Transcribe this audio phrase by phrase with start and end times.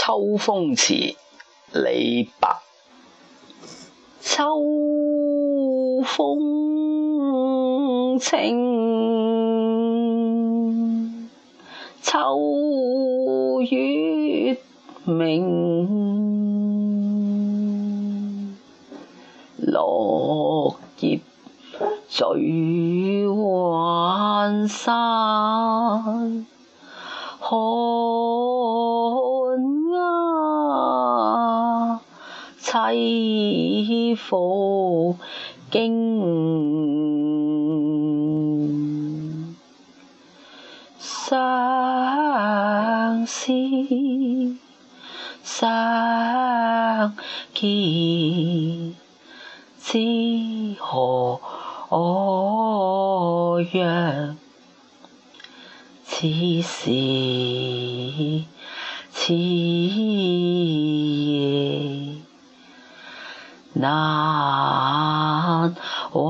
[0.00, 0.94] 秋风词，
[1.72, 2.60] 李白。
[4.20, 4.44] 秋
[6.06, 6.38] 风
[8.20, 8.38] 清，
[12.00, 14.56] 秋月
[15.04, 15.76] 明，
[19.56, 21.18] 落叶
[22.08, 23.26] 随云
[24.68, 26.46] 散。
[32.70, 35.16] 栖复
[35.70, 35.86] 惊，
[40.98, 41.38] 相
[43.26, 43.52] 思
[45.42, 47.16] 相
[47.54, 48.94] 见
[49.80, 51.40] 知何？
[53.72, 54.36] 若？
[56.04, 56.28] 此
[56.60, 56.90] 时
[59.10, 59.88] 此夜
[63.80, 65.74] 难
[66.12, 66.28] 为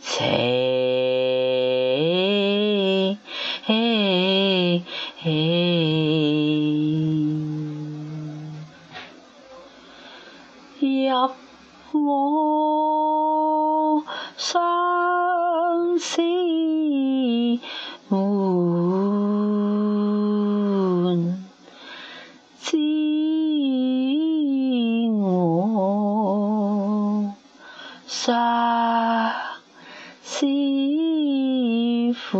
[0.00, 0.78] 情。
[11.92, 12.37] 入我
[28.08, 28.34] 相
[30.22, 30.46] 思
[32.30, 32.38] 苦，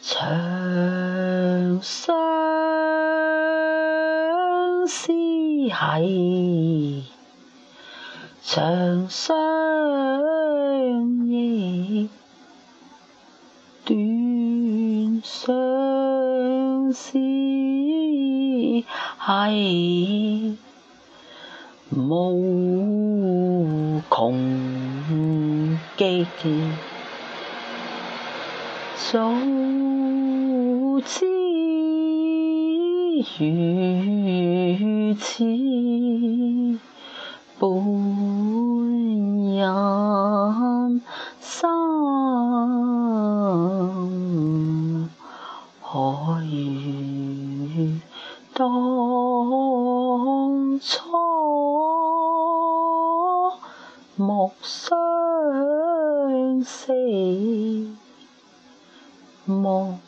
[0.00, 2.16] 长相
[4.86, 5.70] 思兮。
[8.42, 9.36] 长相
[11.28, 12.08] 忆，
[13.84, 18.86] 短相思兮，
[21.94, 26.26] 无穷极。
[28.96, 29.30] 早
[31.04, 31.26] 知
[33.38, 35.44] 如此。
[37.58, 37.68] 半
[39.54, 39.58] 人
[41.40, 41.68] 生，
[45.80, 46.46] 何如
[48.54, 48.70] 当
[50.80, 51.11] 初
[54.42, 54.98] 莫相
[56.64, 56.92] 识，
[59.44, 60.00] 莫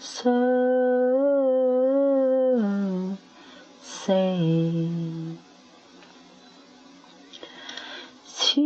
[0.00, 0.32] 相
[3.80, 4.12] 识。
[8.26, 8.60] 秋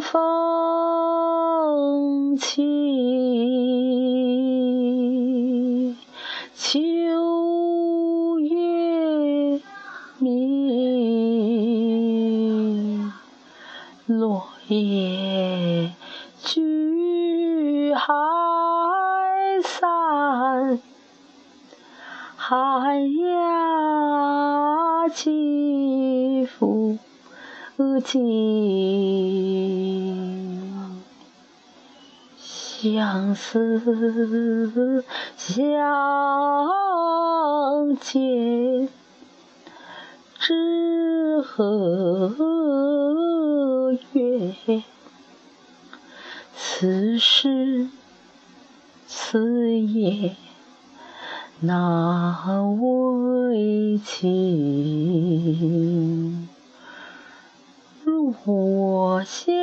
[0.00, 0.69] 风
[14.70, 15.90] 落叶
[16.44, 18.12] 聚海
[19.64, 20.78] 散，
[22.36, 26.98] 寒鸦栖复。
[28.04, 28.20] 尽
[32.38, 35.04] 相思
[35.36, 35.56] 相
[37.96, 38.88] 见
[40.38, 42.30] 知何？
[46.80, 47.88] 此时
[49.06, 50.34] 此夜
[51.60, 54.88] 难为情。
[58.46, 59.60] 我相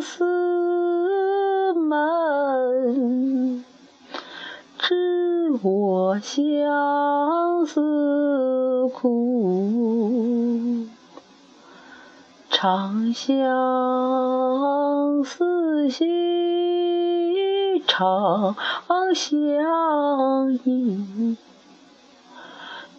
[0.00, 3.64] 思门，
[4.76, 10.88] 知我相思苦。
[12.50, 13.38] 长相
[15.22, 15.49] 思
[15.90, 18.54] 兮长
[19.14, 21.36] 相忆。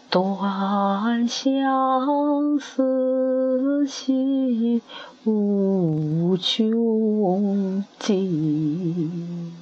[0.09, 4.81] 短相思兮
[5.23, 9.53] 无穷尽，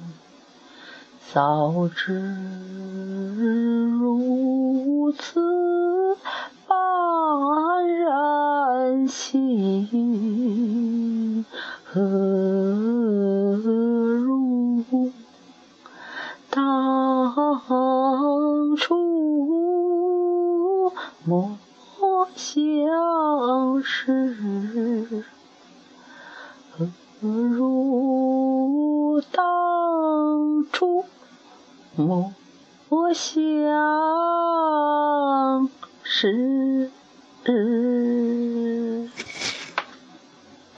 [1.32, 2.20] 早知
[4.00, 5.40] 如此
[6.66, 9.86] 黯然心，
[22.34, 25.24] 相识，
[26.76, 26.88] 何
[27.22, 31.04] 如当初
[31.96, 32.34] 梦
[33.14, 33.30] 想
[36.02, 36.90] 时。